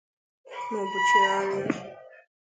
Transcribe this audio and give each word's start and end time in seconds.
maọbụ 0.69 0.97
chegharịa 1.07 1.65